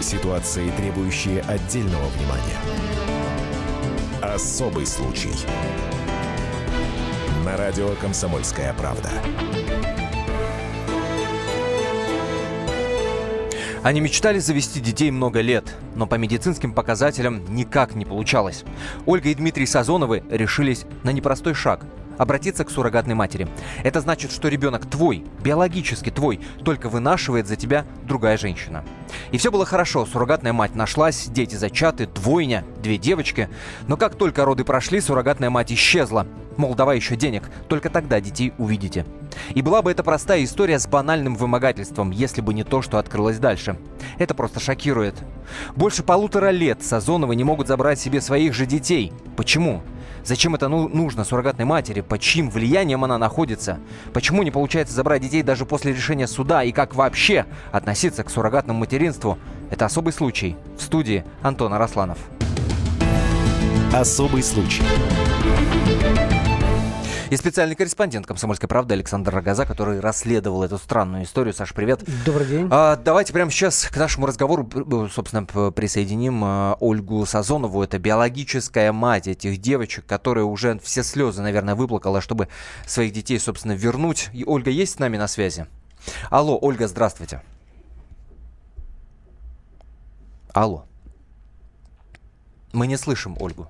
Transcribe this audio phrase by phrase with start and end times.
[0.00, 2.58] Ситуации, требующие отдельного внимания.
[4.22, 5.32] Особый случай.
[7.44, 9.10] На радио «Комсомольская правда».
[13.82, 18.64] Они мечтали завести детей много лет, но по медицинским показателям никак не получалось.
[19.04, 21.84] Ольга и Дмитрий Сазоновы решились на непростой шаг
[22.18, 23.48] обратиться к суррогатной матери.
[23.82, 28.84] Это значит, что ребенок твой, биологически твой, только вынашивает за тебя другая женщина.
[29.30, 33.48] И все было хорошо, суррогатная мать нашлась, дети зачаты, двойня, две девочки.
[33.86, 36.26] Но как только роды прошли, суррогатная мать исчезла.
[36.58, 39.06] Мол, давай еще денег, только тогда детей увидите.
[39.54, 43.38] И была бы это простая история с банальным вымогательством, если бы не то, что открылось
[43.38, 43.78] дальше.
[44.18, 45.14] Это просто шокирует.
[45.76, 49.12] Больше полутора лет Сазоновы не могут забрать себе своих же детей.
[49.36, 49.82] Почему?
[50.24, 52.00] Зачем это ну, нужно суррогатной матери?
[52.00, 53.78] Под чьим влиянием она находится?
[54.12, 56.62] Почему не получается забрать детей даже после решения суда?
[56.64, 59.38] И как вообще относиться к суррогатному материнству?
[59.70, 60.56] Это особый случай.
[60.76, 62.18] В студии Антон Арасланов.
[63.92, 64.82] Особый случай.
[67.30, 71.52] И специальный корреспондент «Комсомольской правды» Александр Рогоза, который расследовал эту странную историю.
[71.52, 72.02] Саша, привет.
[72.24, 72.68] Добрый день.
[72.70, 74.66] А, давайте прямо сейчас к нашему разговору,
[75.12, 77.82] собственно, присоединим а, Ольгу Сазонову.
[77.82, 82.48] Это биологическая мать этих девочек, которая уже все слезы, наверное, выплакала, чтобы
[82.86, 84.30] своих детей, собственно, вернуть.
[84.32, 85.66] И Ольга есть с нами на связи?
[86.30, 87.42] Алло, Ольга, здравствуйте.
[90.54, 90.86] Алло.
[92.72, 93.68] Мы не слышим Ольгу.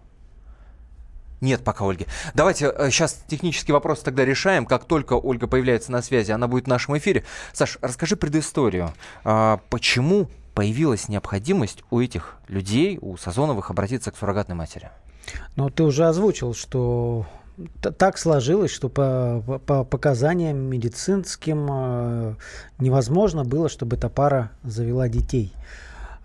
[1.41, 2.07] Нет пока Ольги.
[2.35, 4.67] Давайте сейчас э, технический вопрос тогда решаем.
[4.67, 7.25] Как только Ольга появляется на связи, она будет в нашем эфире.
[7.53, 8.93] Саш, расскажи предысторию.
[9.25, 14.91] А, почему появилась необходимость у этих людей, у Сазоновых, обратиться к суррогатной матери?
[15.55, 17.27] Ну, ты уже озвучил, что
[17.81, 22.35] так сложилось, что по, по показаниям медицинским э,
[22.79, 25.53] невозможно было, чтобы эта пара завела детей.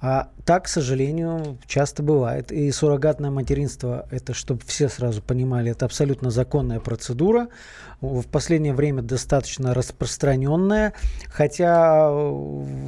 [0.05, 2.51] А так, к сожалению, часто бывает.
[2.51, 7.47] И суррогатное материнство, это, чтобы все сразу понимали, это абсолютно законная процедура
[8.03, 10.93] в последнее время достаточно распространенная,
[11.29, 12.11] хотя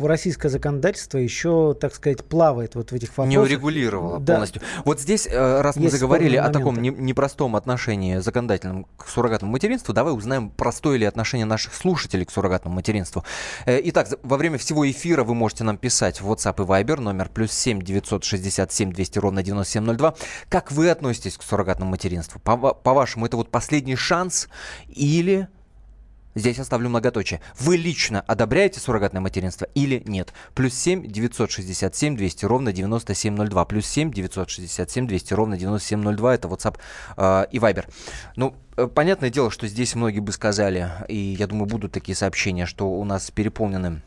[0.04, 3.30] российское законодательство еще, так сказать, плавает вот в этих вопросах.
[3.30, 4.34] Не урегулировало да.
[4.34, 4.62] полностью.
[4.84, 9.94] Вот здесь, э, раз мы Есть заговорили о таком непростом отношении законодательном к суррогатному материнству,
[9.94, 13.24] давай узнаем, простое ли отношение наших слушателей к суррогатному материнству.
[13.66, 17.30] Э, итак, во время всего эфира вы можете нам писать в WhatsApp и Viber номер
[17.30, 20.16] плюс 7 967 200 ровно 9702.
[20.50, 22.40] Как вы относитесь к суррогатному материнству?
[22.42, 24.50] По-вашему, это вот последний шанс
[25.06, 25.48] или
[26.38, 27.40] Здесь оставлю многоточие.
[27.58, 30.34] Вы лично одобряете суррогатное материнство или нет?
[30.54, 33.64] Плюс 7 967 200 ровно 9702.
[33.64, 36.36] Плюс 7 967 200 ровно 9702.
[36.36, 36.78] Это WhatsApp
[37.16, 37.86] э, и Viber.
[38.36, 42.66] Ну, э, понятное дело, что здесь многие бы сказали, и я думаю, будут такие сообщения,
[42.66, 44.02] что у нас переполнены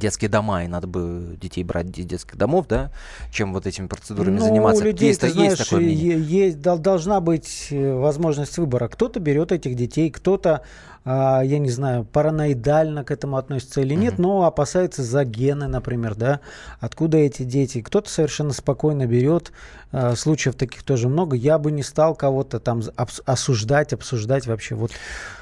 [0.00, 2.90] детские дома, и надо бы детей брать из детских домов, да,
[3.30, 4.84] чем вот этими процедурами ну, заниматься.
[4.84, 6.20] Людей, есть, ты знаешь, есть такое мнение?
[6.20, 8.88] Есть, должна быть э, возможность выбора.
[8.88, 10.62] Кто-то берет этих детей, кто-то
[11.04, 14.22] я не знаю, параноидально к этому относится или нет, mm-hmm.
[14.22, 16.40] но опасается за гены, например, да,
[16.78, 17.80] откуда эти дети.
[17.80, 19.52] Кто-то совершенно спокойно берет,
[19.92, 21.36] а, случаев таких тоже много.
[21.36, 22.82] Я бы не стал кого-то там
[23.24, 24.74] осуждать, обсуждать вообще.
[24.74, 24.92] Вот.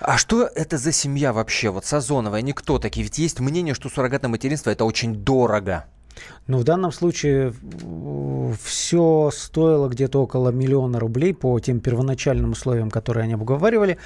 [0.01, 1.71] А что это за семья вообще?
[1.71, 3.03] Вот Сазоновая, никто такие.
[3.03, 5.85] Ведь есть мнение, что суррогатное материнство это очень дорого.
[6.47, 7.53] Ну, в данном случае
[8.63, 13.99] все стоило где-то около миллиона рублей по тем первоначальным условиям, которые они обговаривали.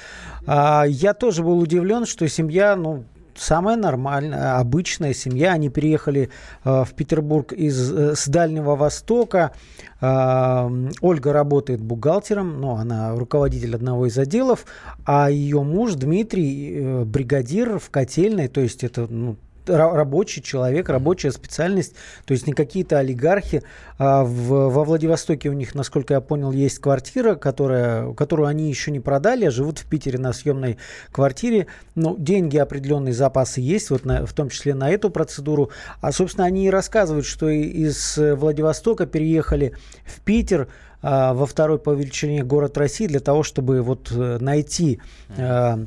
[0.45, 5.53] А, я тоже был удивлен, что семья, ну, самая нормальная, обычная семья.
[5.53, 6.29] Они переехали
[6.63, 9.53] э, в Петербург из, э, с Дальнего Востока.
[10.01, 10.69] Э,
[11.01, 14.65] Ольга работает бухгалтером, но ну, она руководитель одного из отделов,
[15.05, 19.37] а ее муж Дмитрий э, бригадир в котельной, то есть это ну,
[19.67, 23.63] рабочий человек, рабочая специальность, то есть не какие-то олигархи.
[23.97, 28.91] А в, во Владивостоке у них, насколько я понял, есть квартира, которая, которую они еще
[28.91, 30.77] не продали, а живут в Питере на съемной
[31.11, 31.67] квартире.
[31.95, 35.69] Ну, деньги определенные запасы есть, вот на, в том числе на эту процедуру.
[36.01, 39.73] А, собственно, они и рассказывают, что из Владивостока переехали
[40.05, 40.67] в Питер,
[41.01, 45.01] а, во второй по величине город России для того, чтобы вот э, найти
[45.37, 45.85] Э,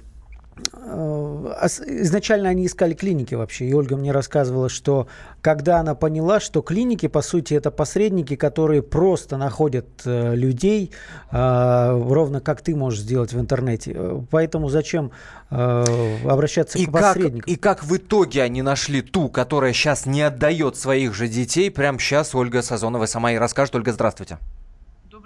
[0.57, 3.67] изначально они искали клиники вообще.
[3.67, 5.07] И Ольга мне рассказывала, что
[5.43, 10.93] когда она поняла, что клиники, по сути, это посредники, которые просто находят э, людей,
[11.31, 14.25] э, ровно как ты можешь сделать в интернете.
[14.31, 15.13] Поэтому зачем
[15.49, 17.41] обращаться и к посредникам?
[17.43, 21.71] Как, и как в итоге они нашли ту, которая сейчас не отдает своих же детей?
[21.71, 23.77] Прямо сейчас Ольга Сазонова сама и расскажет.
[23.77, 24.39] Ольга, здравствуйте.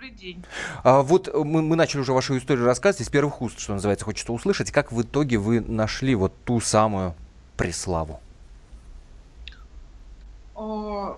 [0.00, 0.42] Добрый день.
[0.82, 4.06] А, вот э, мы, мы начали уже вашу историю рассказывать из первых уст, что называется,
[4.06, 4.70] хочется услышать.
[4.70, 7.14] Как в итоге вы нашли вот ту самую
[7.58, 8.18] Преславу?
[10.56, 11.16] Ну,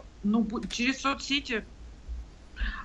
[0.69, 1.65] через соцсети.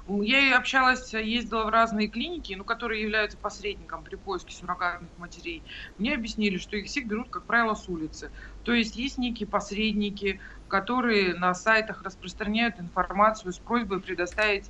[0.07, 5.63] Я и общалась, ездила в разные клиники, ну, которые являются посредником при поиске суррогатных матерей.
[5.97, 8.29] Мне объяснили, что их всех берут, как правило, с улицы.
[8.63, 14.69] То есть есть некие посредники, которые на сайтах распространяют информацию с просьбой предоставить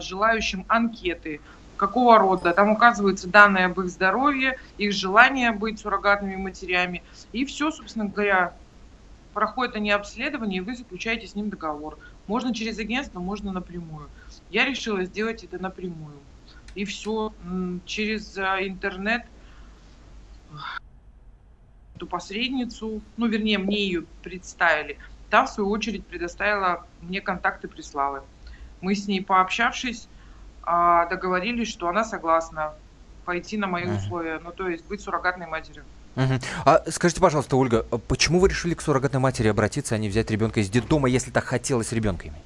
[0.00, 1.40] желающим анкеты
[1.76, 2.52] какого рода.
[2.52, 7.02] Там указываются данные об их здоровье, их желание быть суррогатными матерями.
[7.32, 8.54] И все, собственно говоря,
[9.32, 11.98] проходит они обследование, и вы заключаете с ним договор.
[12.26, 14.08] Можно через агентство, можно напрямую.
[14.50, 16.18] Я решила сделать это напрямую.
[16.74, 17.32] И все,
[17.86, 19.24] через а, интернет
[21.96, 24.98] эту посредницу, ну, вернее, мне ее представили.
[25.30, 28.24] Та, в свою очередь, предоставила мне контакты, прислала.
[28.80, 30.08] Мы с ней, пообщавшись,
[30.62, 32.74] а, договорились, что она согласна
[33.24, 33.96] пойти на мои uh-huh.
[33.96, 35.84] условия, ну то есть быть суррогатной матерью.
[36.16, 36.42] Uh-huh.
[36.64, 40.30] А скажите, пожалуйста, Ольга, а почему вы решили к суррогатной матери обратиться, а не взять
[40.30, 42.38] ребенка из детдома, если так хотелось ребенка иметь?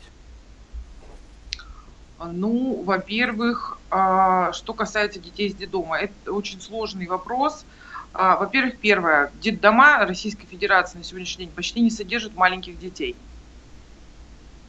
[2.19, 7.65] Ну, во-первых, а, что касается детей из детдома, это очень сложный вопрос.
[8.13, 13.17] Во-первых, первое, детдома Российской Федерации на сегодняшний день почти не содержат маленьких детей.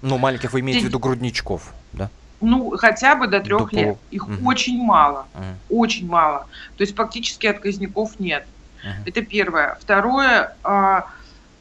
[0.02, 2.10] Ну, маленьких вы имеете в виду грудничков, да?
[2.42, 3.98] Ну, хотя бы до трех до лет.
[4.12, 4.48] Их угу.
[4.48, 5.26] очень мало.
[5.34, 5.82] Угу.
[5.82, 6.48] Очень мало.
[6.78, 8.46] То есть фактически отказников нет.
[8.84, 8.92] Угу.
[9.06, 9.78] Это первое.
[9.82, 11.08] Второе, а,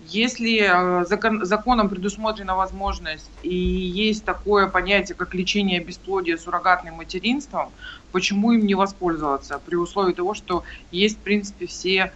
[0.07, 7.71] если а, закон, законом предусмотрена возможность и есть такое понятие, как лечение бесплодия суррогатным материнством,
[8.13, 12.13] почему им не воспользоваться при условии того, что есть, в принципе, все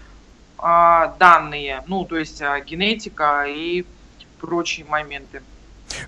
[0.59, 3.87] а, данные, ну, то есть генетика и
[4.41, 5.43] прочие моменты.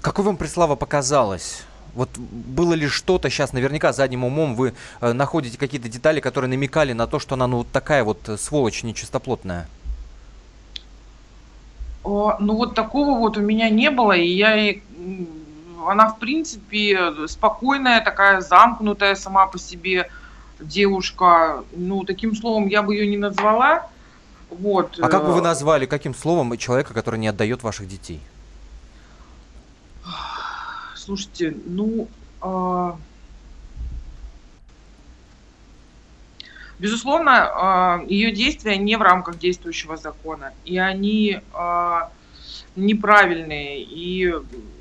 [0.01, 1.63] Какой вам Преслава показалось?
[1.95, 6.93] Вот было ли что-то сейчас, наверняка задним умом вы э, находите какие-то детали, которые намекали
[6.93, 9.67] на то, что она ну вот такая вот э, сволочь нечистоплотная?
[12.05, 14.75] О, ну вот такого вот у меня не было, и я
[15.87, 20.09] она в принципе спокойная, такая замкнутая сама по себе
[20.61, 21.65] девушка.
[21.75, 23.89] Ну таким словом я бы ее не назвала.
[24.51, 24.99] Вот.
[25.01, 28.21] А как бы вы э, назвали, каким словом человека, который не отдает ваших детей?
[31.11, 32.07] Слушайте, ну,
[32.41, 32.93] э,
[36.79, 42.01] безусловно, а, ее действия не в рамках действующего закона, и они э,
[42.77, 43.83] неправильные.
[43.83, 44.33] И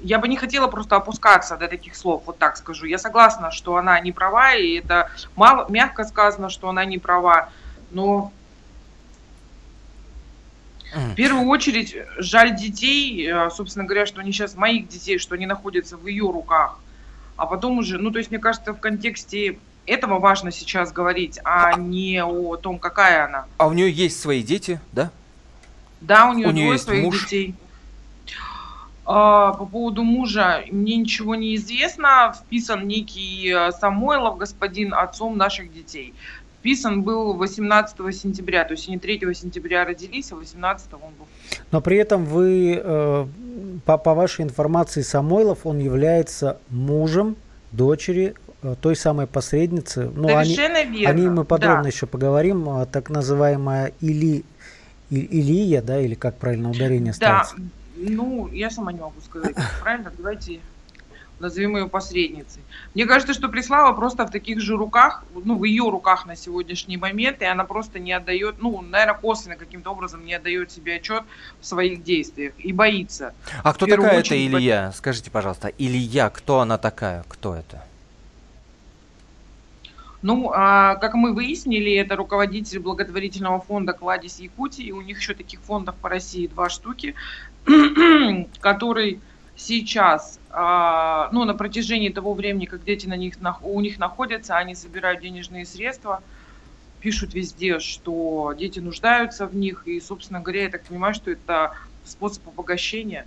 [0.04, 2.86] я бы не хотела просто опускаться до таких слов, вот так скажу.
[2.86, 7.50] Я согласна, что она не права, и это мало, мягко сказано, что она не права,
[7.90, 8.32] но
[10.94, 15.46] в первую очередь, жаль детей, э, собственно говоря, что они сейчас моих детей, что они
[15.46, 16.80] находятся в ее руках.
[17.36, 21.74] А потом уже, ну, то есть, мне кажется, в контексте этого важно сейчас говорить, а
[21.78, 23.46] не о том, какая она.
[23.58, 25.12] А у нее есть свои дети, да?
[26.02, 27.24] Да, у нее, у нее есть своих муж.
[27.24, 27.56] детей.
[29.12, 32.34] А, по поводу мужа мне ничего не известно.
[32.38, 36.14] Вписан некий э, Самойлов, господин, отцом наших детей.
[36.60, 41.28] Вписан был 18 сентября, то есть они 3 сентября родились, а 18 он был.
[41.72, 43.28] Но при этом вы, э,
[43.86, 47.38] по, по вашей информации, Самойлов, он является мужем
[47.72, 50.12] дочери э, той самой посредницы.
[50.14, 51.10] Ну, Совершенно они, верно.
[51.10, 51.90] О ней мы подробно да.
[51.90, 52.68] еще поговорим.
[52.68, 54.44] А, так называемая Или,
[55.10, 57.56] Илия, да, или как правильно ударение ставится?
[57.58, 57.64] Да,
[57.96, 60.60] ну, я сама не могу сказать, правильно, давайте
[61.40, 62.62] назовем ее посредницей.
[62.94, 66.98] Мне кажется, что Преслава просто в таких же руках, ну, в ее руках на сегодняшний
[66.98, 71.24] момент, и она просто не отдает, ну, наверное, косвенно каким-то образом не отдает себе отчет
[71.60, 73.34] в своих действиях и боится.
[73.64, 74.92] А кто такая эта Илья?
[74.96, 77.24] Скажите, пожалуйста, Илья, кто она такая?
[77.28, 77.84] Кто это?
[80.22, 84.92] Ну, а, как мы выяснили, это руководитель благотворительного фонда «Кладезь Якутии».
[84.92, 87.16] У них еще таких фондов по России два штуки,
[88.60, 89.22] который
[89.60, 94.74] сейчас, а, ну, на протяжении того времени, как дети на них, у них находятся, они
[94.74, 96.24] собирают денежные средства,
[97.02, 101.74] пишут везде, что дети нуждаются в них, и, собственно говоря, я так понимаю, что это
[102.06, 103.26] способ обогащения.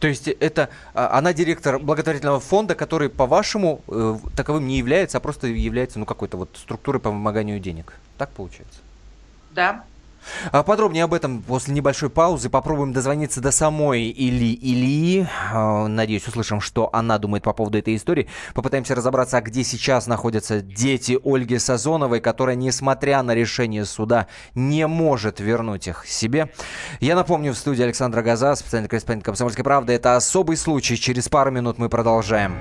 [0.00, 5.20] То есть это а, она директор благотворительного фонда, который, по-вашему, э, таковым не является, а
[5.20, 7.94] просто является, ну, какой-то вот структурой по вымоганию денег.
[8.16, 8.78] Так получается?
[9.50, 9.84] Да.
[10.52, 12.50] А подробнее об этом после небольшой паузы.
[12.50, 15.26] Попробуем дозвониться до самой Или Ильи.
[15.52, 18.28] А, надеюсь, услышим, что она думает по поводу этой истории.
[18.54, 25.40] Попытаемся разобраться, где сейчас находятся дети Ольги Сазоновой, которая, несмотря на решение суда, не может
[25.40, 26.50] вернуть их себе.
[27.00, 29.92] Я напомню, в студии Александра Газа, специальный корреспондент «Комсомольской правды».
[29.92, 30.96] Это особый случай.
[30.96, 32.56] Через пару минут мы продолжаем.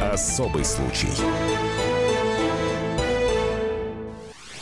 [0.00, 1.08] Особый случай.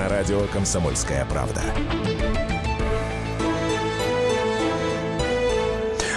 [0.00, 1.60] На радио «Комсомольская правда».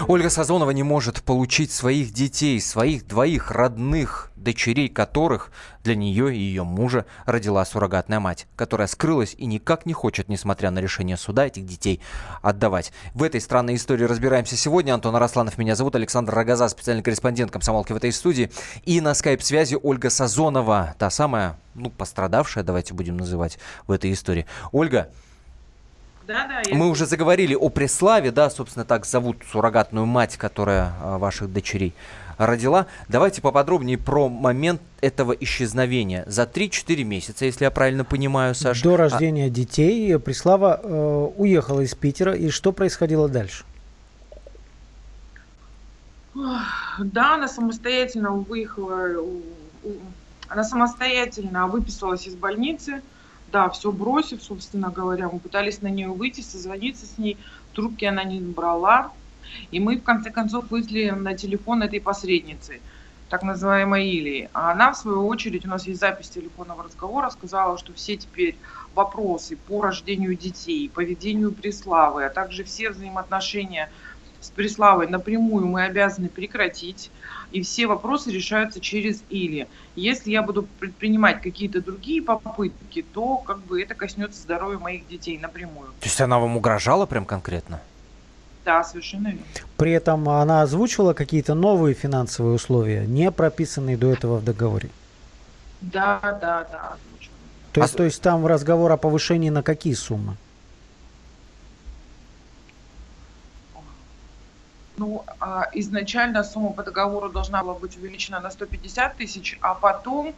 [0.07, 5.51] Ольга Сазонова не может получить своих детей, своих двоих родных, дочерей которых
[5.83, 10.69] для нее и ее мужа родила суррогатная мать, которая скрылась и никак не хочет, несмотря
[10.69, 12.01] на решение суда, этих детей
[12.41, 12.91] отдавать.
[13.13, 14.93] В этой странной истории разбираемся сегодня.
[14.93, 18.51] Антон Арасланов меня зовут, Александр Рогоза, специальный корреспондент комсомолки в этой студии.
[18.85, 24.45] И на скайп-связи Ольга Сазонова, та самая, ну, пострадавшая, давайте будем называть в этой истории.
[24.71, 25.09] Ольга,
[26.27, 26.61] Да, да.
[26.65, 31.51] я- мы уже заговорили о Преславе, да, собственно, так зовут суррогатную мать, которая а, ваших
[31.51, 31.93] дочерей
[32.37, 32.87] родила.
[33.09, 36.23] Давайте поподробнее про момент этого исчезновения.
[36.27, 38.81] За 3-4 месяца, если я правильно понимаю, Саш.
[38.81, 42.33] До а- рождения детей Преслава э, уехала из Питера.
[42.33, 43.65] И что происходило дальше?
[46.99, 49.07] Да, она самостоятельно выехала,
[50.47, 53.01] она самостоятельно выписалась из больницы,
[53.53, 57.37] да, все бросив, собственно говоря, мы пытались на нее выйти, созвониться с ней,
[57.73, 59.11] трубки она не брала,
[59.69, 62.81] и мы в конце концов вышли на телефон этой посредницы,
[63.29, 64.49] так называемой Илии.
[64.53, 68.57] А она, в свою очередь, у нас есть запись телефонного разговора, сказала, что все теперь
[68.95, 73.91] вопросы по рождению детей, поведению Преславы, а также все взаимоотношения
[74.43, 77.09] с Преславой напрямую мы обязаны прекратить,
[77.51, 79.67] и все вопросы решаются через Или.
[79.95, 85.37] Если я буду предпринимать какие-то другие попытки, то как бы это коснется здоровья моих детей
[85.37, 85.87] напрямую.
[85.99, 87.81] То есть она вам угрожала прям конкретно?
[88.65, 89.43] Да, совершенно верно.
[89.77, 94.89] При этом она озвучивала какие-то новые финансовые условия, не прописанные до этого в договоре.
[95.81, 96.97] Да, да, да.
[97.73, 100.37] То А есть, то есть там разговор о повышении на какие суммы?
[104.95, 105.42] Ну, а,
[105.73, 110.35] изначально сумма по договору должна была быть увеличена на 150 тысяч, а потом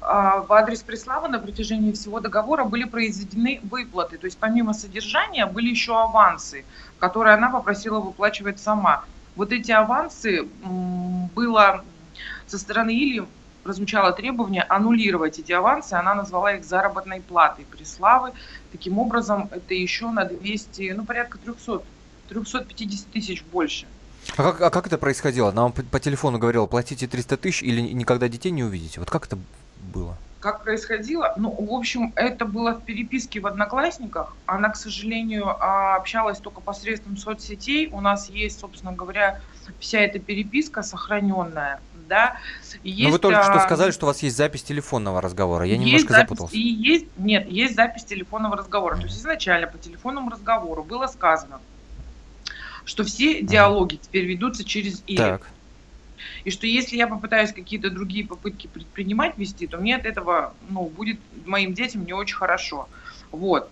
[0.00, 4.18] а, в адрес Преславы на протяжении всего договора были произведены выплаты.
[4.18, 6.64] То есть помимо содержания были еще авансы,
[6.98, 9.04] которые она попросила выплачивать сама.
[9.36, 10.46] Вот эти авансы
[11.34, 11.82] было
[12.46, 13.26] со стороны Или
[13.62, 18.32] прозвучало требование аннулировать эти авансы, она назвала их заработной платой Преславы.
[18.72, 21.82] Таким образом, это еще на 200, ну порядка 300
[22.28, 23.86] 350 тысяч больше.
[24.36, 25.50] А как, а как это происходило?
[25.50, 29.00] Она вам по, по телефону говорила, платите 300 тысяч или никогда детей не увидите?
[29.00, 29.38] Вот как это
[29.92, 30.16] было?
[30.40, 31.32] Как происходило?
[31.38, 34.36] Ну, в общем, это было в переписке в Одноклассниках.
[34.44, 37.88] Она, к сожалению, а, общалась только посредством соцсетей.
[37.90, 39.40] У нас есть, собственно говоря,
[39.78, 42.36] вся эта переписка сохраненная, да.
[42.82, 45.64] И Ну вы есть, только что а, сказали, что у вас есть запись телефонного разговора.
[45.64, 46.56] Я есть немножко запись- запутался.
[46.56, 48.96] И есть, нет, есть запись телефонного разговора.
[48.96, 51.60] То есть изначально по телефонному разговору было сказано,
[52.84, 55.16] что все диалоги теперь ведутся через Или.
[55.16, 55.50] Так.
[56.44, 60.86] И что если я попытаюсь какие-то другие попытки предпринимать вести, то мне от этого, ну,
[60.86, 62.88] будет моим детям не очень хорошо.
[63.30, 63.70] Вот.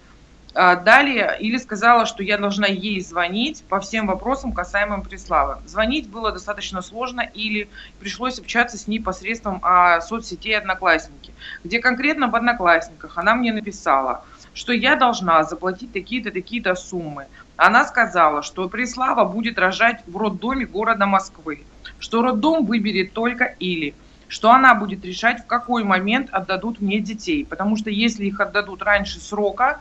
[0.55, 5.57] А далее Или сказала, что я должна ей звонить по всем вопросам, касаемым Преславы.
[5.67, 11.33] Звонить было достаточно сложно, или пришлось общаться с ней посредством а, соцсетей Одноклассники,
[11.65, 17.29] где конкретно в Одноклассниках она мне написала, что я должна заплатить такие-то, такие-то суммы.
[17.65, 21.63] Она сказала, что Преслава будет рожать в роддоме города Москвы,
[22.01, 23.95] что роддом выберет только Или,
[24.27, 28.83] что она будет решать, в какой момент отдадут мне детей, потому что если их отдадут
[28.83, 29.79] раньше срока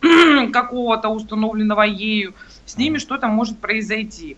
[0.52, 2.34] какого-то установленного ею,
[2.66, 4.36] с ними что-то может произойти.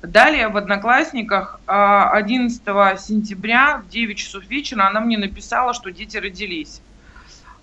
[0.00, 2.62] Далее в Одноклассниках а, 11
[3.00, 6.80] сентября в 9 часов вечера она мне написала, что дети родились.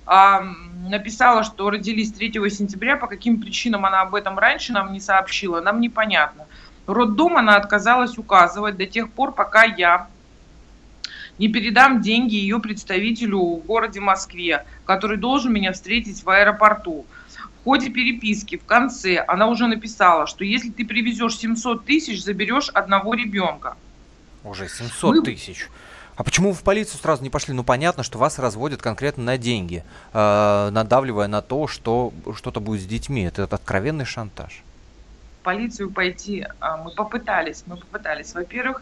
[0.08, 0.42] А,
[0.90, 5.60] Написала, что родились 3 сентября, по каким причинам она об этом раньше нам не сообщила,
[5.60, 6.46] нам непонятно.
[6.86, 10.08] Роддом она отказалась указывать до тех пор, пока я
[11.38, 17.06] не передам деньги ее представителю в городе Москве, который должен меня встретить в аэропорту.
[17.60, 22.70] В ходе переписки в конце она уже написала, что если ты привезешь 700 тысяч, заберешь
[22.70, 23.76] одного ребенка.
[24.46, 25.68] Уже 700 Вы- тысяч.
[26.18, 27.54] А почему вы в полицию сразу не пошли?
[27.54, 29.84] Ну, понятно, что вас разводят конкретно на деньги,
[30.14, 33.22] э, надавливая на то, что что-то будет с детьми.
[33.22, 34.64] Это откровенный шантаж.
[35.48, 36.46] Полицию пойти.
[36.60, 38.36] А, мы попытались, мы попытались.
[38.36, 38.82] Во-первых,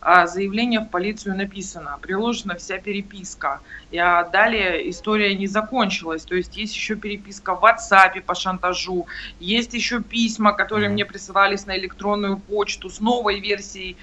[0.00, 3.58] а, заявление в полицию написано, приложена вся переписка.
[3.90, 3.96] И
[4.32, 6.22] далее история не закончилась.
[6.22, 9.06] То есть есть еще переписка в WhatsApp по шантажу,
[9.40, 13.96] есть еще письма, которые мне присылались на электронную почту с новой версией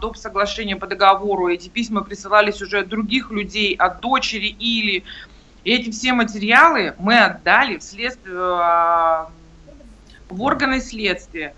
[0.00, 0.16] доп.
[0.16, 1.48] соглашения по договору.
[1.48, 5.04] Эти письма присылались уже от других людей, от дочери или...
[5.64, 9.28] И эти все материалы мы отдали в следствие
[10.28, 11.54] в органы следствия.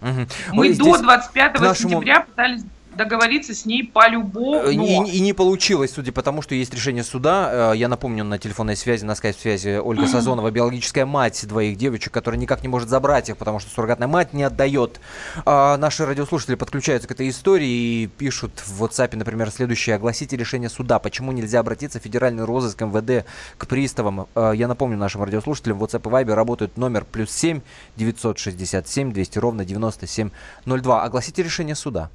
[0.00, 0.26] Угу.
[0.52, 1.90] Мы Ой, до 25 нашему...
[1.90, 2.62] сентября пытались
[2.96, 4.66] договориться с ней по любому.
[4.68, 7.72] И, и не получилось, судя по тому, что есть решение суда.
[7.72, 12.40] Э, я напомню, на телефонной связи, на скайп-связи Ольга Сазонова, биологическая мать двоих девочек, которая
[12.40, 15.00] никак не может забрать их, потому что суррогатная мать не отдает.
[15.44, 19.96] А наши радиослушатели подключаются к этой истории и пишут в WhatsApp, например, следующее.
[19.96, 20.98] Огласите решение суда.
[20.98, 23.26] Почему нельзя обратиться в федеральный розыск МВД
[23.58, 24.26] к приставам?
[24.34, 27.60] Э, я напомню нашим радиослушателям, в WhatsApp и Viber работает номер плюс 7
[27.96, 31.02] 967 200 ровно 9702.
[31.02, 32.10] Огласите решение суда.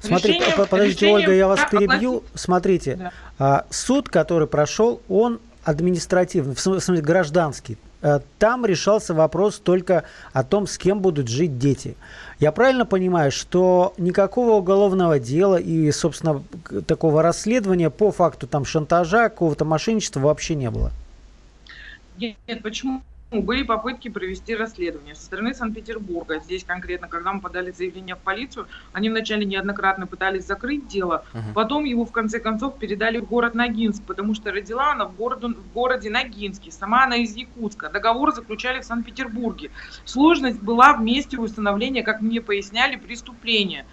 [0.00, 2.22] Смотри, подождите, Ольга, я вас перебью.
[2.34, 3.12] Смотрите, да.
[3.38, 7.76] А, суд, который прошел, он административный, в смысле гражданский.
[8.02, 11.96] Э, там решался вопрос только о том, с кем будут жить дети.
[12.38, 16.42] Я правильно понимаю, что никакого уголовного дела и, собственно,
[16.86, 20.92] такого расследования по факту там шантажа, какого-то мошенничества вообще не было?
[22.18, 23.02] Нет, почему?
[23.32, 26.38] Ну, были попытки провести расследование со стороны Санкт-Петербурга.
[26.38, 31.52] Здесь конкретно, когда мы подали заявление в полицию, они вначале неоднократно пытались закрыть дело, uh-huh.
[31.52, 35.48] потом его в конце концов передали в город Ногинск, потому что родила она в, городу,
[35.48, 37.88] в городе Ногинске, сама она из Якутска.
[37.88, 39.72] Договор заключали в Санкт-Петербурге.
[40.04, 43.86] Сложность была в месте установления, как мне поясняли, преступления.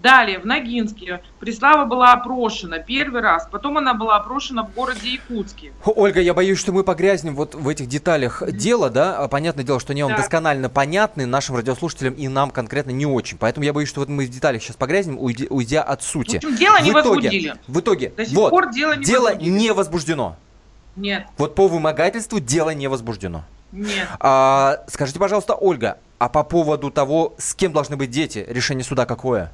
[0.00, 5.72] Далее, в Ногинске Преслава была опрошена первый раз, потом она была опрошена в городе Якутске.
[5.84, 9.18] Ольга, я боюсь, что мы погрязнем вот в этих деталях дела, да?
[9.18, 10.18] А понятное дело, что они вам да.
[10.18, 13.36] досконально понятны нашим радиослушателям и нам конкретно не очень.
[13.36, 16.36] Поэтому я боюсь, что вот мы в деталях сейчас погрязнем, уйдя, уйдя от сути.
[16.36, 17.54] В общем, дело в не итоге, возбудили.
[17.66, 19.50] В итоге, До сих вот, пор дело не дело возбудили.
[19.50, 20.36] не возбуждено.
[20.96, 21.26] Нет.
[21.36, 23.44] Вот по вымогательству дело не возбуждено.
[23.72, 24.08] Нет.
[24.20, 29.06] А, скажите, пожалуйста, Ольга, а по поводу того, с кем должны быть дети, решение суда
[29.06, 29.52] какое?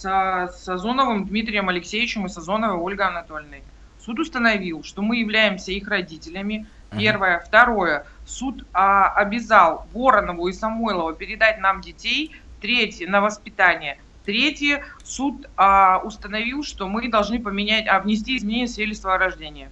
[0.00, 3.62] С Сазоновым Дмитрием Алексеевичем и Сазоновой Ольгой Анатольевной.
[4.04, 6.66] Суд установил, что мы являемся их родителями.
[6.90, 7.38] Первое.
[7.38, 7.46] Uh-huh.
[7.46, 8.06] Второе.
[8.26, 12.34] Суд а, обязал Воронову и Самойлова передать нам детей.
[12.60, 13.08] Третье.
[13.08, 13.98] На воспитание.
[14.24, 14.84] Третье.
[15.04, 19.68] Суд а, установил, что мы должны поменять, а, внести изменения в свидетельство о рождении.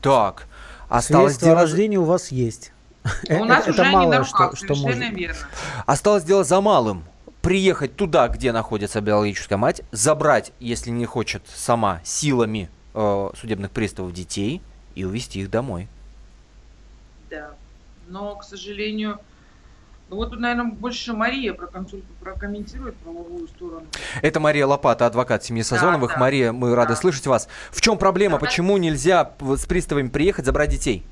[0.00, 0.46] Так.
[0.88, 1.58] Осталось Свидетельство дело...
[1.58, 2.72] о рождении у вас есть.
[3.28, 5.12] У нас это уже мало не на руках, что, что может.
[5.12, 5.36] верно.
[5.86, 7.04] Осталось дело за малым
[7.44, 14.14] приехать туда, где находится биологическая мать, забрать, если не хочет сама, силами э, судебных приставов
[14.14, 14.62] детей
[14.94, 15.86] и увезти их домой.
[17.30, 17.50] Да,
[18.08, 19.18] но, к сожалению,
[20.08, 21.52] ну вот тут, наверное, больше Мария
[22.20, 23.86] прокомментирует правовую сторону.
[24.22, 26.12] Это Мария Лопата, адвокат семьи Сазоновых.
[26.12, 26.76] Да, да, Мария, мы да.
[26.76, 27.48] рады слышать вас.
[27.70, 28.38] В чем проблема?
[28.38, 28.80] Да, Почему да.
[28.80, 31.04] нельзя с приставами приехать, забрать детей?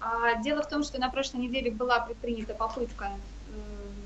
[0.00, 3.10] А, дело в том, что на прошлой неделе была предпринята попытка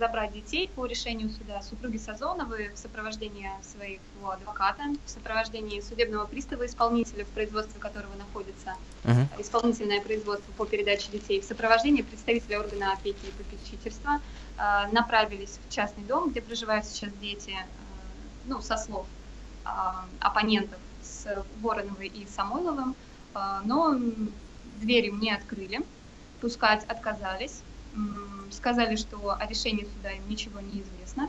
[0.03, 6.67] забрать детей по решению суда супруги Сазоновой в сопровождении своего адвоката, в сопровождении судебного пристава
[6.67, 9.41] исполнителя, в производстве которого находится uh-huh.
[9.41, 14.21] исполнительное производство по передаче детей, в сопровождении представителя органа опеки и попечительства
[14.59, 17.65] э, направились в частный дом, где проживают сейчас дети, э,
[18.47, 19.07] ну, со слов
[19.65, 19.69] э,
[20.19, 22.97] оппонентов с Вороновой и Самойловым,
[23.65, 23.97] но
[24.81, 25.81] двери мне открыли,
[26.41, 27.63] пускать отказались
[28.51, 31.29] сказали, что о решении суда им ничего не известно.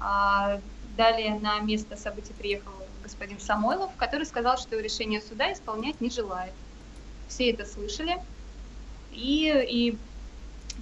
[0.00, 0.60] А
[0.96, 6.52] далее на место событий приехал господин Самойлов, который сказал, что решение суда исполнять не желает.
[7.28, 8.18] Все это слышали,
[9.12, 9.98] и, и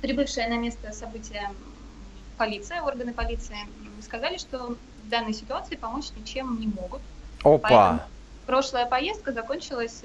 [0.00, 1.50] прибывшая на место события
[2.36, 3.56] полиция, органы полиции
[4.02, 7.00] сказали, что в данной ситуации помочь ничем не могут.
[7.42, 7.58] Опа!
[7.68, 8.00] Поэтому
[8.46, 10.02] прошлая поездка закончилась,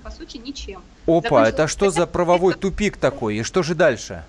[0.00, 0.82] по сути, ничем.
[1.06, 3.36] Опа, это что за правовой тупик такой?
[3.36, 4.24] И что же дальше?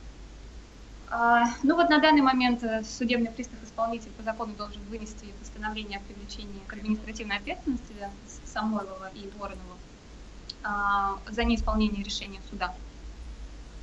[1.10, 6.02] А, ну вот на данный момент э, судебный пристав-исполнитель по закону должен вынести постановление о
[6.02, 7.94] привлечении к административной ответственности
[8.46, 9.76] Самойлова и Воронова
[10.64, 12.74] а, за неисполнение решения суда.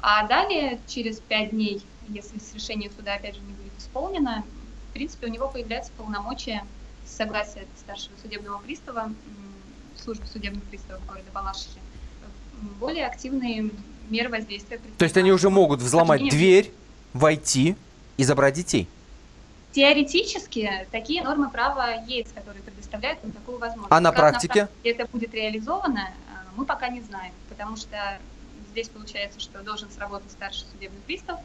[0.01, 4.45] А далее, через пять дней, если решение суда опять же не будет исполнено,
[4.91, 6.65] в принципе, у него появляется полномочия
[7.05, 9.13] согласия старшего судебного пристава,
[10.01, 11.81] службы судебных приставов города Балашихи,
[12.81, 13.71] более активные
[14.09, 14.81] меры воздействия.
[14.97, 16.73] То есть они уже могут взломать дверь,
[17.13, 17.77] войти
[18.17, 18.89] и забрать детей?
[19.73, 23.93] Теоретически такие нормы права есть, которые предоставляют им такую возможность.
[23.93, 24.63] А на практике?
[24.63, 28.19] На практике это будет реализовано, э, мы пока не знаем, потому что
[28.71, 31.39] здесь получается, что должен сработать старший судебный пристав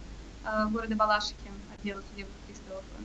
[0.46, 1.36] э, города Балашихи,
[1.78, 2.36] отдела судебных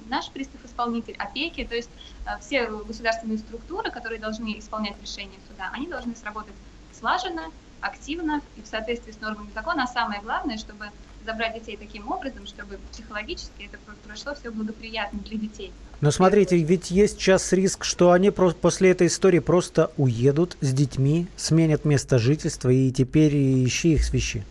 [0.09, 1.91] наш пристав-исполнитель, опеки, то есть
[2.27, 6.55] э, все государственные структуры, которые должны исполнять решения суда, они должны сработать
[6.93, 7.51] слаженно,
[7.81, 10.91] активно и в соответствии с нормами закона, а самое главное, чтобы
[11.25, 15.73] забрать детей таким образом, чтобы психологически это прошло все благоприятно для детей.
[16.01, 21.27] Но смотрите, ведь есть сейчас риск, что они после этой истории просто уедут с детьми,
[21.37, 23.35] сменят место жительства и теперь
[23.67, 24.45] ищи их свищи.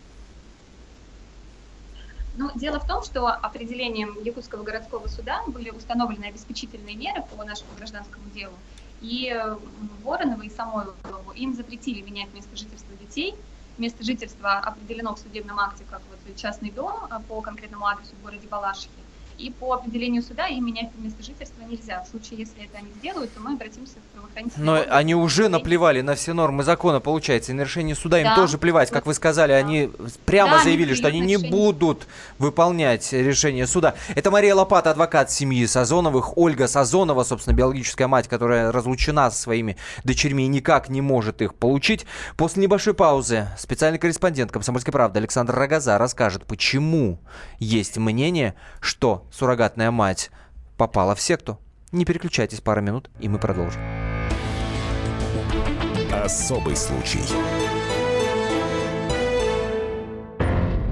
[2.38, 7.74] Ну, дело в том, что определением Якутского городского суда были установлены обеспечительные меры по нашему
[7.74, 8.54] гражданскому делу.
[9.00, 9.36] И
[10.04, 13.34] Воронова и Самойлову им запретили менять место жительства детей.
[13.76, 18.22] Место жительства определено в судебном акте как вот частный дом а, по конкретному адресу в
[18.22, 19.07] городе Балашихе.
[19.38, 22.02] И по определению суда им менять место жительства нельзя.
[22.02, 24.92] В случае, если это они сделают, то мы обратимся в правоохранительные Но органы.
[24.92, 28.30] они уже наплевали на все нормы закона, получается, и на решение суда да.
[28.30, 28.90] им тоже плевать.
[28.90, 29.58] Как вы сказали, да.
[29.58, 29.90] они
[30.26, 33.94] прямо да, заявили, что они не будут выполнять решение суда.
[34.16, 39.76] Это Мария Лопата, адвокат семьи Сазоновых, Ольга Сазонова, собственно, биологическая мать, которая разлучена со своими
[40.02, 42.06] дочерьми и никак не может их получить.
[42.36, 47.20] После небольшой паузы специальный корреспондент «Комсомольской правды» Александр Рогоза расскажет, почему
[47.60, 50.30] есть мнение, что суррогатная мать
[50.76, 51.58] попала в секту?
[51.92, 53.80] Не переключайтесь пару минут, и мы продолжим.
[56.12, 57.20] Особый случай.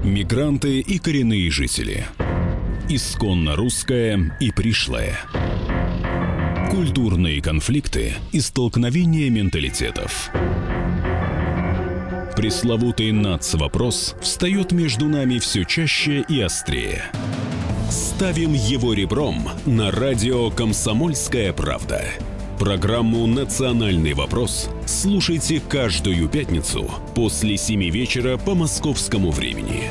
[0.03, 2.05] Мигранты и коренные жители.
[2.89, 5.17] Исконно русская и пришлая.
[6.71, 10.29] Культурные конфликты и столкновения менталитетов.
[12.35, 17.03] Пресловутый НАЦ-вопрос встает между нами все чаще и острее–
[17.89, 22.03] Ставим его ребром на радио «Комсомольская правда».
[22.59, 29.83] Программу «Национальный вопрос» слушайте каждую пятницу после 7 вечера по московскому времени.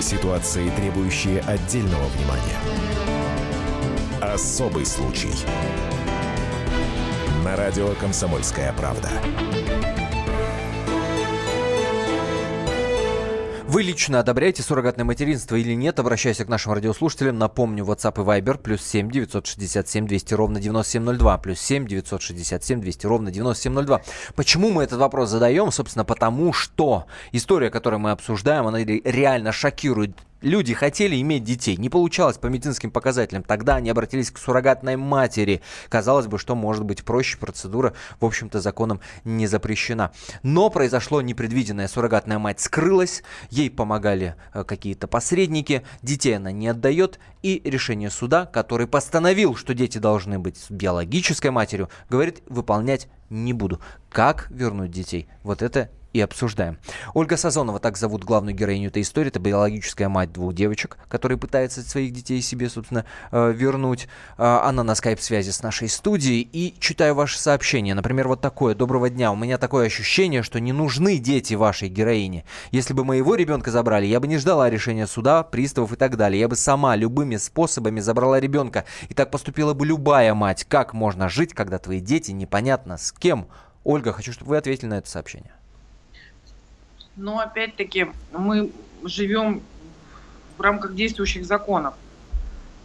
[0.00, 2.58] Ситуации, требующие отдельного внимания.
[4.20, 5.30] Особый случай.
[7.44, 9.10] На радио «Комсомольская правда».
[13.74, 15.98] Вы лично одобряете суррогатное материнство или нет?
[15.98, 21.58] Обращаясь к нашим радиослушателям, напомню, WhatsApp и Viber, плюс 7 967 200 ровно 9702, плюс
[21.58, 24.02] 7 967 200 ровно 9702.
[24.36, 25.72] Почему мы этот вопрос задаем?
[25.72, 30.12] Собственно, потому что история, которую мы обсуждаем, она реально шокирует
[30.44, 33.42] Люди хотели иметь детей, не получалось по медицинским показателям.
[33.44, 35.62] Тогда они обратились к суррогатной матери.
[35.88, 40.12] Казалось бы, что может быть проще, процедура, в общем-то, законом не запрещена.
[40.42, 41.88] Но произошло непредвиденное.
[41.88, 48.44] Суррогатная мать скрылась, ей помогали э, какие-то посредники, детей она не отдает, и решение суда,
[48.44, 53.80] который постановил, что дети должны быть с биологической матерью, говорит, выполнять не буду.
[54.10, 55.26] Как вернуть детей?
[55.42, 56.78] Вот это и обсуждаем.
[57.12, 61.82] Ольга Сазонова, так зовут главную героиню этой истории, это биологическая мать двух девочек, которые пытаются
[61.82, 64.08] своих детей себе, собственно, э, вернуть.
[64.38, 67.94] Э, она на скайп-связи с нашей студией и читаю ваши сообщения.
[67.94, 68.76] Например, вот такое.
[68.76, 69.32] Доброго дня.
[69.32, 72.44] У меня такое ощущение, что не нужны дети вашей героине.
[72.70, 76.38] Если бы моего ребенка забрали, я бы не ждала решения суда, приставов и так далее.
[76.38, 78.84] Я бы сама любыми способами забрала ребенка.
[79.08, 80.64] И так поступила бы любая мать.
[80.68, 83.48] Как можно жить, когда твои дети непонятно с кем?
[83.82, 85.50] Ольга, хочу, чтобы вы ответили на это сообщение.
[87.16, 88.72] Но опять-таки мы
[89.04, 89.62] живем
[90.56, 91.94] в рамках действующих законов.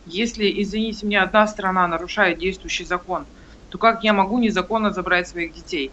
[0.06, 3.26] Если, извините меня, одна страна нарушает действующий закон,
[3.70, 5.92] то как я могу незаконно забрать своих детей?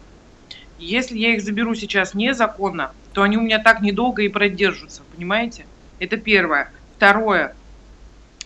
[0.78, 5.66] Если я их заберу сейчас незаконно, то они у меня так недолго и продержатся, понимаете?
[5.98, 6.70] Это первое.
[6.96, 7.54] Второе.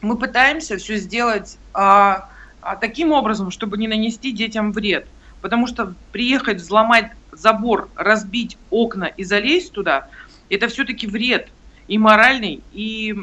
[0.01, 5.07] Мы пытаемся все сделать а, а, таким образом, чтобы не нанести детям вред.
[5.41, 10.09] Потому что приехать, взломать забор, разбить окна и залезть туда,
[10.49, 11.49] это все-таки вред
[11.89, 13.17] и моральный, и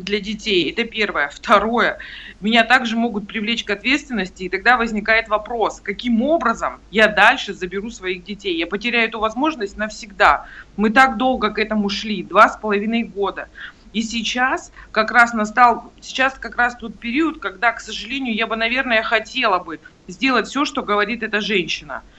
[0.00, 0.70] для детей.
[0.70, 1.28] Это первое.
[1.28, 1.98] Второе.
[2.40, 7.90] Меня также могут привлечь к ответственности, и тогда возникает вопрос, каким образом я дальше заберу
[7.90, 8.56] своих детей.
[8.56, 10.46] Я потеряю эту возможность навсегда.
[10.76, 13.48] Мы так долго к этому шли, два с половиной года.
[13.92, 18.56] И сейчас как раз настал, сейчас как раз тот период, когда, к сожалению, я бы,
[18.56, 22.02] наверное, хотела бы сделать все, что говорит эта женщина–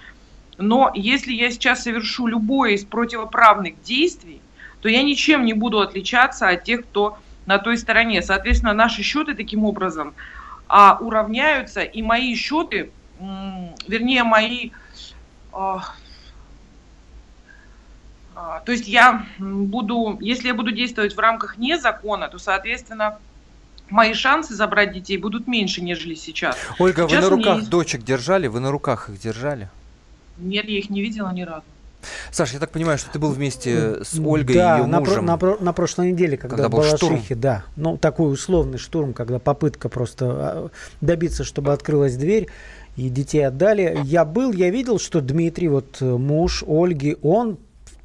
[0.58, 4.42] но если я сейчас совершу любое из противоправных действий,
[4.82, 8.22] то я ничем не буду отличаться от тех, кто на той стороне.
[8.22, 10.14] Соответственно, наши счеты таким образом
[10.68, 14.72] а, уравняются, и мои счеты, вернее, мои...
[15.52, 15.94] А,
[18.36, 23.18] а, то есть я буду, если я буду действовать в рамках не закона, то, соответственно,
[23.90, 26.58] мои шансы забрать детей будут меньше, нежели сейчас.
[26.80, 27.70] Ольга, сейчас вы на руках есть...
[27.70, 28.48] дочек держали?
[28.48, 29.70] Вы на руках их держали?
[30.38, 31.64] Нет, я их не видела ни разу.
[32.32, 35.10] Саша, я так понимаю, что ты был вместе с Ольгой да, и ее на, про-
[35.10, 35.26] мужем.
[35.26, 37.14] на, про- на прошлой неделе, когда, Когда в был штурм.
[37.16, 37.64] Балашихе, да.
[37.76, 40.70] Ну, такой условный штурм, когда попытка просто а,
[41.02, 42.48] добиться, чтобы открылась дверь
[42.96, 44.00] и детей отдали.
[44.04, 47.58] Я был, я видел, что Дмитрий, вот э, муж Ольги, он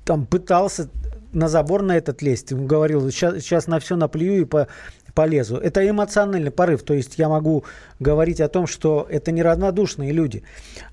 [0.07, 0.89] там пытался
[1.35, 2.53] на забор на этот лезть.
[2.53, 4.67] Он говорил, сейчас, сейчас на все наплюю и по,
[5.15, 5.57] полезу.
[5.57, 6.83] Это эмоциональный порыв.
[6.83, 7.65] То есть я могу
[7.99, 10.43] говорить о том, что это неравнодушные люди.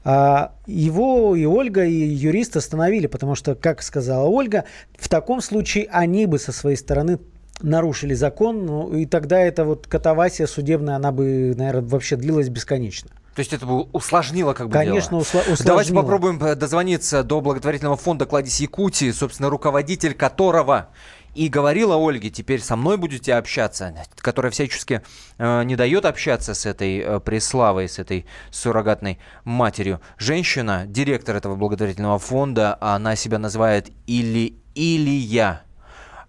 [0.03, 4.65] А его и Ольга, и юрист остановили, потому что, как сказала Ольга,
[4.97, 7.19] в таком случае они бы со своей стороны
[7.61, 13.09] нарушили закон, ну, и тогда эта вот катавасия судебная, она бы, наверное, вообще длилась бесконечно.
[13.37, 15.21] То есть это бы усложнило как бы Конечно, дело.
[15.21, 15.57] усложнило.
[15.63, 20.89] Давайте попробуем дозвониться до благотворительного фонда «Кладезь Якутии», собственно, руководитель которого
[21.37, 25.03] и говорила Ольге, теперь со мной будете общаться, которая всячески
[25.37, 30.01] э, не дает общаться с этой э, Преславой, с этой суррогатной матерью.
[30.17, 35.61] Женщина, директор этого благотворительного фонда, она себя называет Или Илья.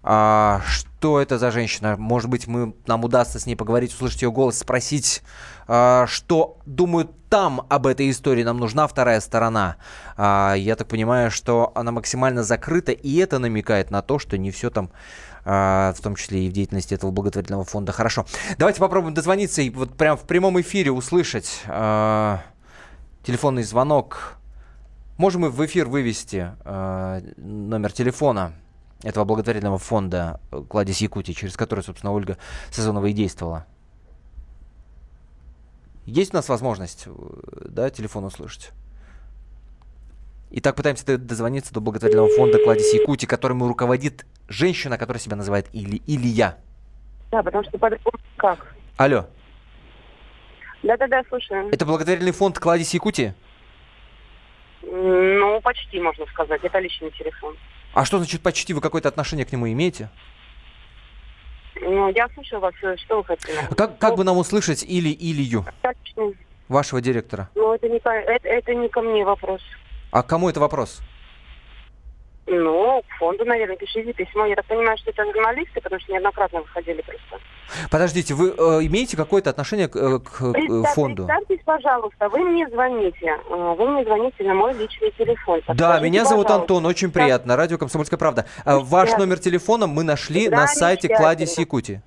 [0.01, 1.95] А, что это за женщина?
[1.97, 5.21] Может быть, мы, нам удастся с ней поговорить, услышать ее голос, спросить,
[5.67, 8.43] а, что думают там об этой истории.
[8.43, 9.75] Нам нужна вторая сторона.
[10.15, 14.51] А, я так понимаю, что она максимально закрыта, и это намекает на то, что не
[14.51, 14.89] все там,
[15.43, 18.25] а, в том числе и в деятельности этого благотворительного фонда, хорошо.
[18.57, 22.41] Давайте попробуем дозвониться и вот прям в прямом эфире услышать а,
[23.23, 24.37] телефонный звонок.
[25.17, 28.53] Можем мы в эфир вывести а, номер телефона
[29.03, 32.37] этого благотворительного фонда э, «Кладезь Якутии», через который, собственно, Ольга
[32.71, 33.65] Сазонова и действовала.
[36.05, 37.11] Есть у нас возможность, э,
[37.69, 38.71] да, телефон услышать?
[40.51, 46.01] Итак, пытаемся дозвониться до благотворительного фонда «Кладезь Якутии», которым руководит женщина, которая себя называет Или,
[46.07, 46.57] Илья.
[47.31, 48.73] Да, потому что по-другому как.
[48.97, 49.27] Алло,
[50.81, 51.69] Да-да-да, слушаю.
[51.71, 53.33] это благотворительный фонд «Кладезь Якутии»?
[54.81, 56.63] Ну, почти, можно сказать.
[56.63, 57.55] Это личный телефон.
[57.93, 58.73] А что значит почти?
[58.73, 60.09] Вы какое-то отношение к нему имеете?
[61.81, 62.73] Ну, я слушаю вас.
[62.75, 63.57] Что вы хотели?
[63.75, 65.65] Как, как бы нам услышать Или, Илью,
[66.67, 67.49] вашего директора?
[67.55, 69.61] Ну, это не, это, это не ко мне вопрос.
[70.11, 71.01] А кому это вопрос?
[72.51, 74.45] Ну, к фонду, наверное, пишите письмо.
[74.47, 77.45] Я так понимаю, что это журналисты, потому что неоднократно выходили просто.
[77.91, 81.27] Подождите, вы э, имеете какое-то отношение к, э, к, э, Представь- фонду?
[81.27, 83.37] Представьтесь, пожалуйста, вы мне звоните.
[83.49, 85.61] Э, Вы мне звоните на мой личный телефон.
[85.67, 86.73] Да, меня зовут пожалуйста.
[86.73, 87.55] Антон, очень приятно.
[87.55, 88.45] Радио «Комсомольская правда».
[88.65, 91.17] А, Ваш номер телефона мы нашли на сайте Замечательно.
[91.17, 92.01] Кладезь Якутии.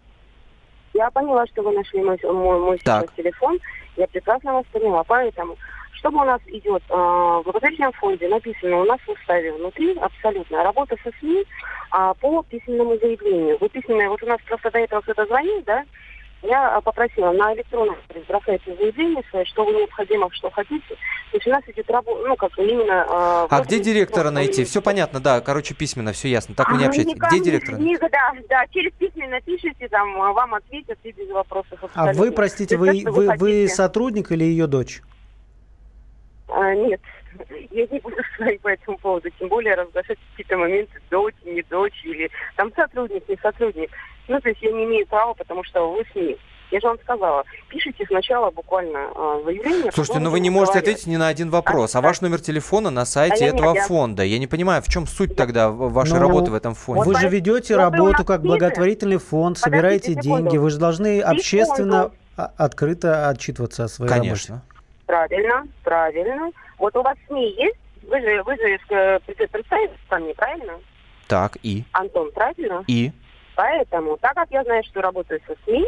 [0.95, 3.61] Я поняла, что вы нашли мой, мой, мой телефон.
[3.97, 5.05] Я прекрасно вас поняла.
[5.05, 5.57] Поэтому,
[6.03, 10.65] что у нас идет э, в благотворительном фонде, написано у нас в уставе внутри абсолютно
[10.65, 11.45] работа со СМИ
[11.93, 13.57] а, по письменному заявлению.
[13.61, 15.85] Вы письменное, вот у нас просто до этого кто-то звонил, да,
[16.43, 20.89] я а, попросила на электронном адрес бросайте заявление свое, что вы необходимо, что хотите.
[20.89, 23.07] То есть у нас идет работа, ну, как именно...
[23.09, 24.65] э, А где директора найти?
[24.65, 25.41] Все понятно, да.
[25.41, 26.57] Короче, письменно, все ясно.
[26.57, 27.15] Так вы не а, общаетесь.
[27.15, 27.77] никак Где директора?
[27.77, 28.09] не- да,
[28.49, 31.79] да, через письменно пишите, там а, вам ответят и без вопросов.
[31.81, 32.21] А абсолютно.
[32.25, 33.69] вы, простите, вы, вы, вы хотите.
[33.69, 35.01] сотрудник или ее дочь?
[36.55, 37.01] А, нет,
[37.71, 42.01] я не буду говорить по этому поводу, тем более разглашать какие-то моменты дочь, не дочь,
[42.05, 43.91] или там сотрудник, не сотрудник.
[44.29, 46.37] Ну, то есть я не имею права, потому что вы СМИ.
[46.71, 49.93] Я же вам сказала, пишите сначала буквально а, заявление.
[49.93, 50.89] Слушайте, потом ну вы не можете разговаривать.
[51.01, 51.95] ответить ни на один вопрос.
[51.95, 54.23] А А, ваш номер телефона на сайте А этого я- фонда.
[54.23, 57.05] Я не понимаю, в чем суть тогда в- вашей Ну, работы в этом фонде?
[57.05, 60.23] Вы же ведете вот работу как благотворительный фонд, собираете секунду.
[60.45, 60.57] деньги.
[60.57, 64.61] Вы же должны общественно а- открыто отчитываться о своей работе.
[65.07, 66.51] Правильно, правильно.
[66.79, 67.77] Вот у вас СМИ есть?
[68.03, 70.75] Вы же, вы же э, пред- представитель СМИ, правильно?
[71.29, 71.85] Так, и?
[71.93, 72.85] Антон, правильно?
[72.87, 73.13] И?
[73.55, 75.85] Поэтому, так как я знаю, что работаю со СМИ,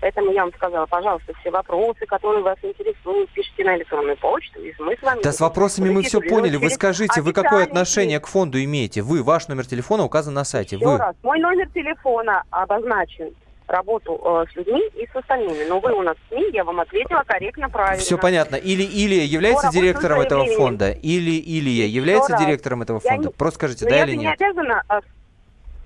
[0.00, 4.74] поэтому я вам сказала, пожалуйста, все вопросы, которые вас интересуют, пишите на электронную почту, и
[4.78, 5.22] мы с вами...
[5.22, 6.56] Да с вопросами мы все поняли.
[6.56, 9.02] Вы скажите, вы какое отношение к фонду имеете?
[9.02, 10.76] Вы, ваш номер телефона указан на сайте.
[10.76, 10.98] Еще Вы.
[10.98, 13.34] раз, мой номер телефона обозначен
[13.68, 15.64] работу э, с людьми и с остальными.
[15.68, 18.00] Но вы у нас СМИ, я вам ответила корректно, правильно.
[18.02, 18.56] Все понятно.
[18.56, 20.90] Или Илья является директором с этого фонда?
[20.90, 22.40] Или Илья является раз.
[22.42, 23.28] директором этого Я фонда?
[23.28, 24.40] не- Просто скажите, да я или не нет?
[24.40, 25.00] обязана а,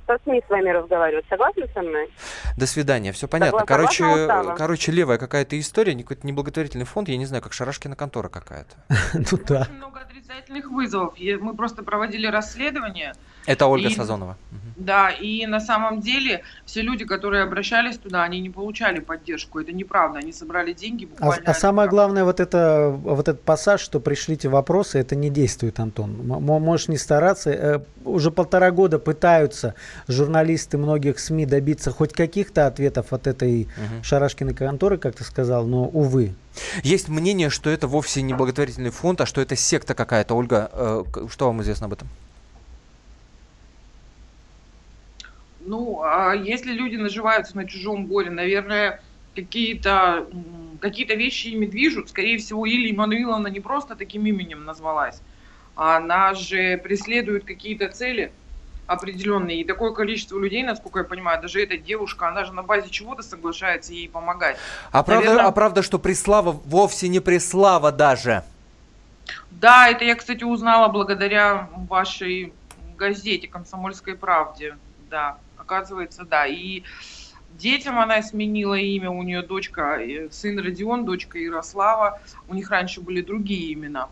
[0.06, 1.24] со СМИ с вами разговаривать.
[1.28, 2.08] Согласны со мной?
[2.56, 3.60] До свидания, все понятно.
[3.60, 4.54] Согласна, Короче, устава.
[4.56, 8.74] короче, левая какая-то история, какой-то неблаготворительный фонд, я не знаю, как Шарашкина контора какая-то.
[9.14, 9.62] Ну да.
[9.62, 11.14] Очень много отрицательных вызовов.
[11.18, 13.12] Мы просто проводили расследование.
[13.46, 14.36] Это Ольга И- Сазонова.
[14.76, 19.60] Да, и на самом деле все люди, которые обращались туда, они не получали поддержку.
[19.60, 20.18] Это неправда.
[20.18, 21.42] Они собрали деньги А, буквально.
[21.50, 22.04] а самое один раз.
[22.04, 26.16] главное, вот, это, вот этот пассаж, что пришлите вопросы, это не действует, Антон.
[26.26, 27.50] Можешь не стараться.
[27.50, 29.74] Э, Уже полтора года пытаются
[30.08, 34.02] журналисты многих СМИ добиться хоть каких-то ответов от этой Мгм.
[34.02, 36.34] Шарашкиной конторы, как ты сказал, но, увы.
[36.82, 40.34] Есть мнение, что это вовсе не благотворительный фонд, а что это секта какая-то.
[40.34, 42.08] Ольга, э, что вам известно об этом?
[45.64, 49.00] Ну, а если люди наживаются на чужом горе, наверное,
[49.34, 52.08] какие-то м, какие-то вещи ими движут.
[52.10, 55.20] Скорее всего, Илья Эммануиловна не просто таким именем назвалась,
[55.76, 58.32] а она же преследует какие-то цели
[58.86, 59.60] определенные.
[59.60, 63.22] И такое количество людей, насколько я понимаю, даже эта девушка, она же на базе чего-то
[63.22, 64.56] соглашается ей помогать.
[64.90, 68.42] А правда, Наверное- а правда, что Преслава вовсе не Преслава даже.
[69.50, 72.52] Да, это я, кстати, узнала благодаря вашей
[72.98, 74.76] газете «Комсомольской правде».
[75.08, 75.38] Да,
[75.72, 76.46] оказывается, да.
[76.46, 76.82] И
[77.58, 82.20] детям она сменила имя, у нее дочка, э, сын Родион, дочка Ярослава.
[82.48, 84.08] У них раньше были другие имена.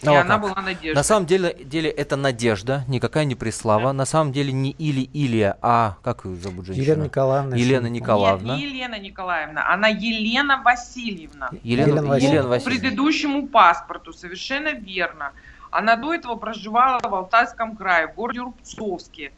[0.00, 0.42] И Ну, а она как?
[0.42, 0.94] была Надежда.
[0.94, 3.90] На самом деле, деле это Надежда, никакая не Преслава.
[3.90, 6.84] На самом деле не Или Илья, а как ее зовут женщина?
[6.84, 7.56] Елена Николаевна.
[7.56, 8.56] Елена Николаевна.
[8.56, 11.50] Нет, не Елена Николаевна, она Елена Васильевна.
[11.64, 12.28] Елена, Елена Васильевна.
[12.28, 12.80] Елена По Васильевна.
[12.80, 15.32] предыдущему паспорту, совершенно верно.
[15.72, 19.32] Она до этого проживала в Алтайском крае, в городе Рубцовске.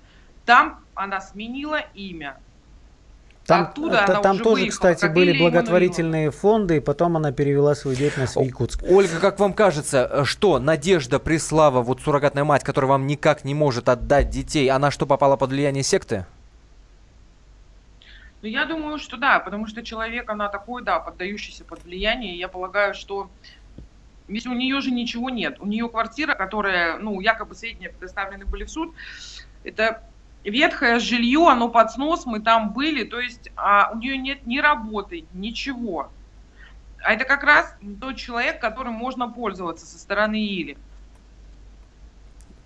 [0.44, 2.36] Там она сменила имя.
[3.46, 7.74] Там, Оттуда та- она там тоже, выехала, кстати, были благотворительные фонды, и потом она перевела
[7.74, 8.84] свою деятельность в Якутск.
[8.88, 13.54] Ольга, как вам кажется, э, что Надежда Преслава, вот суррогатная мать, которая вам никак не
[13.54, 16.26] может отдать детей, она что, попала под влияние секты?
[18.42, 22.38] Ну, я думаю, что да, потому что человек, она такой, да, поддающийся под влияние.
[22.38, 23.30] Я полагаю, что
[24.28, 28.64] если у нее же ничего нет, у нее квартира, которая, ну, якобы сведения предоставлены были
[28.64, 28.94] в суд,
[29.64, 30.02] это
[30.44, 34.58] ветхое жилье, оно под снос, мы там были, то есть а, у нее нет ни
[34.58, 36.10] работы, ничего.
[37.02, 40.76] А это как раз тот человек, которым можно пользоваться со стороны Или.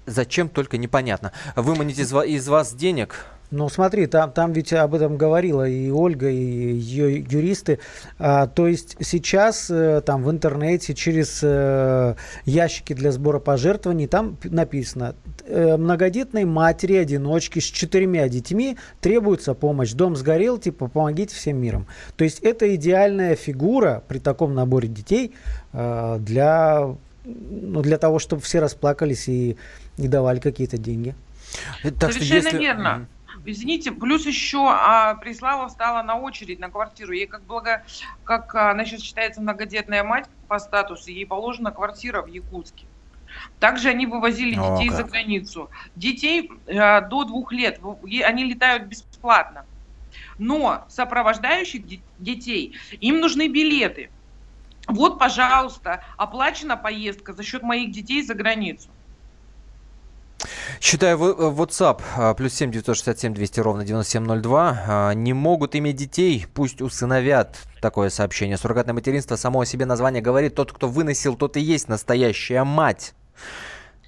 [0.07, 1.33] Зачем, только непонятно.
[1.57, 3.27] Выманить из, из вас денег?
[3.57, 6.35] Ну, смотри, там, там ведь об этом говорила и Ольга, и
[6.75, 7.79] ее юристы.
[8.19, 14.37] А, то есть сейчас э, там в интернете через э, ящики для сбора пожертвований там
[14.43, 15.15] написано
[15.47, 19.93] э, многодетной матери, одиночки с четырьмя детьми требуется помощь.
[19.93, 21.87] Дом сгорел, типа помогите всем миром.
[22.17, 25.33] То есть это идеальная фигура при таком наборе детей
[25.73, 26.89] э, для,
[27.25, 29.57] ну, для того, чтобы все расплакались и,
[29.97, 31.15] и давали какие-то деньги.
[32.01, 33.07] Так что Совершенно если- верно.
[33.47, 37.13] Извините, плюс еще а, Преслава встала на очередь на квартиру.
[37.13, 37.85] Ей как благо,
[38.25, 42.87] как а, она сейчас считается многодетная мать по статусу, ей положена квартира в Якутске.
[43.59, 44.97] Также они вывозили О, детей как.
[44.97, 45.71] за границу.
[45.95, 47.81] Детей а, до двух лет,
[48.25, 49.67] они летают бесплатно.
[50.39, 54.11] Но сопровождающих де- детей, им нужны билеты.
[54.87, 58.91] Вот, пожалуйста, оплачена поездка за счет моих детей за границу.
[60.81, 66.47] Считаю, э, WhatsApp а, плюс 7 967 200 ровно 9702 а, не могут иметь детей,
[66.55, 67.59] пусть усыновят.
[67.81, 68.57] Такое сообщение.
[68.57, 70.55] Суррогатное материнство само о себе название говорит.
[70.55, 73.15] Тот, кто выносил, тот и есть настоящая мать.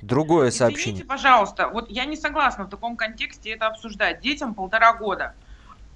[0.03, 1.05] Другое Извините, сообщение.
[1.05, 4.21] пожалуйста, вот я не согласна в таком контексте это обсуждать.
[4.21, 5.35] Детям полтора года.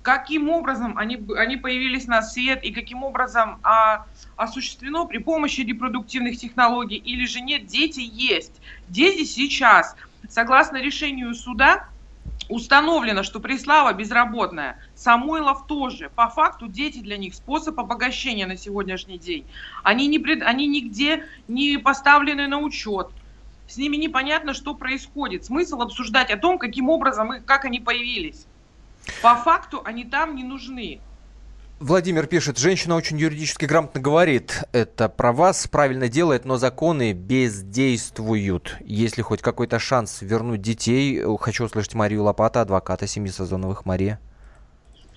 [0.03, 6.39] Каким образом они, они появились на свет и каким образом а, осуществлено при помощи репродуктивных
[6.39, 8.53] технологий или же нет, дети есть.
[8.89, 9.95] Дети сейчас,
[10.31, 11.85] согласно решению суда,
[12.49, 16.11] установлено, что Преслава безработная, Самойлов тоже.
[16.15, 19.47] По факту дети для них способ обогащения на сегодняшний день.
[19.83, 23.09] Они, не пред- они нигде не поставлены на учет.
[23.67, 25.45] С ними непонятно, что происходит.
[25.45, 28.47] Смысл обсуждать о том, каким образом и как они появились.
[29.23, 31.01] По факту они там не нужны.
[31.81, 38.77] Владимир пишет, женщина очень юридически грамотно говорит, это про вас, правильно делает, но законы бездействуют.
[38.81, 43.87] Если хоть какой-то шанс вернуть детей, хочу услышать Марию Лопата, адвоката семьи Сазоновых.
[43.87, 44.21] Мария.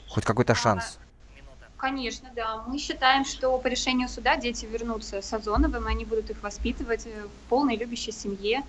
[0.07, 0.99] Хоть какой-то шанс.
[1.75, 2.63] Конечно, да.
[2.65, 7.25] Мы считаем, что по решению суда дети вернутся с Озоновым, они будут их воспитывать э,
[7.25, 8.63] в полной любящей семье,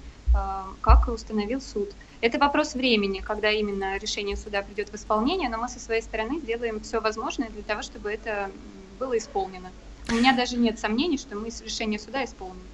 [0.80, 1.90] как и установил суд.
[2.20, 6.40] Это вопрос времени, когда именно решение суда придет в исполнение, но мы со своей стороны
[6.40, 8.50] сделаем все возможное для того, чтобы это
[8.98, 9.70] было исполнено.
[10.10, 12.68] У меня даже нет сомнений, что мы решение суда исполним.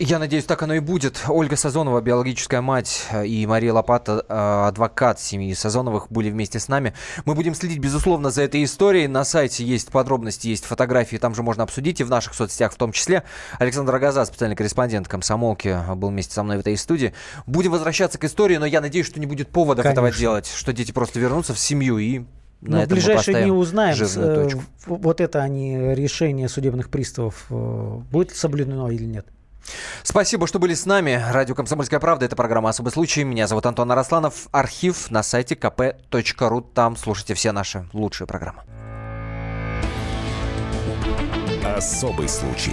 [0.00, 1.22] Я надеюсь, так оно и будет.
[1.28, 6.94] Ольга Сазонова, биологическая мать, и Мария Лопата, э, адвокат семьи Сазоновых, были вместе с нами.
[7.24, 9.06] Мы будем следить, безусловно, за этой историей.
[9.06, 12.76] На сайте есть подробности, есть фотографии, там же можно обсудить, и в наших соцсетях в
[12.76, 13.22] том числе.
[13.60, 17.14] Александр Агаза, специальный корреспондент комсомолки, был вместе со мной в этой студии.
[17.46, 20.00] Будем возвращаться к истории, но я надеюсь, что не будет поводов Конечно.
[20.00, 22.24] этого делать, что дети просто вернутся в семью и
[22.62, 24.48] на Но в ближайшие дни узнаем, э,
[24.86, 29.26] вот это они решение судебных приставов э, будет соблюдено или нет.
[30.02, 31.22] Спасибо, что были с нами.
[31.30, 33.24] Радио «Комсомольская правда»— это программа «Особый случай».
[33.24, 34.48] Меня зовут Антон Арасланов.
[34.52, 36.64] Архив на сайте kp.ru.
[36.74, 38.62] Там слушайте все наши лучшие программы.
[41.76, 42.72] Особый случай.